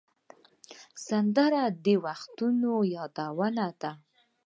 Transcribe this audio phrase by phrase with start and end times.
[1.07, 3.91] سندره د وختونو یادونه ده